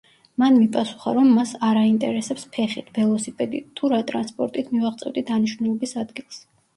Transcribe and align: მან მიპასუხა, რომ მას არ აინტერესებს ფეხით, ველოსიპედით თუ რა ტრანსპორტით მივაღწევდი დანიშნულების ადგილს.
მან 0.41 0.55
მიპასუხა, 0.59 1.11
რომ 1.17 1.27
მას 1.39 1.49
არ 1.67 1.79
აინტერესებს 1.81 2.45
ფეხით, 2.57 2.89
ველოსიპედით 2.95 3.67
თუ 3.81 3.91
რა 3.93 3.99
ტრანსპორტით 4.13 4.73
მივაღწევდი 4.77 5.25
დანიშნულების 5.29 5.95
ადგილს. 6.05 6.41